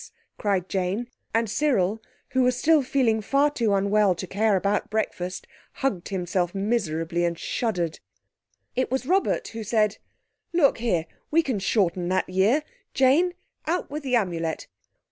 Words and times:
cried 0.35 0.67
Jane, 0.67 1.09
and 1.31 1.47
Cyril, 1.47 2.01
who 2.29 2.41
was 2.41 2.57
still 2.57 2.81
feeling 2.81 3.21
far 3.21 3.51
too 3.51 3.71
unwell 3.75 4.15
to 4.15 4.25
care 4.25 4.55
about 4.55 4.89
breakfast, 4.89 5.45
hugged 5.73 6.09
himself 6.09 6.55
miserably 6.55 7.23
and 7.23 7.37
shuddered. 7.37 7.99
It 8.75 8.89
was 8.89 9.05
Robert 9.05 9.49
who 9.49 9.63
said— 9.63 9.99
"Look 10.53 10.79
here, 10.79 11.05
we 11.29 11.43
can 11.43 11.59
shorten 11.59 12.09
that 12.09 12.27
year. 12.27 12.63
Jane, 12.95 13.35
out 13.67 13.91
with 13.91 14.01
the 14.01 14.15
Amulet! 14.15 14.65